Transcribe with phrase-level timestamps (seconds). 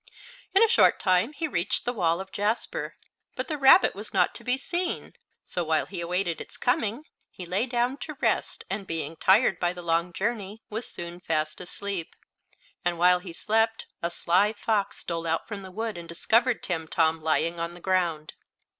[0.55, 2.95] In a short time he reached the wall of jasper,
[3.35, 5.13] but the rabbit was not to be seen.
[5.43, 9.73] So, while he awaited its coming, he lay down to rest, and being tired by
[9.73, 12.15] the long journey was soon fast asleep.
[12.83, 17.21] And while he slept a Sly Fox stole out from the wood and discovered Timtom
[17.21, 18.33] lying on the ground.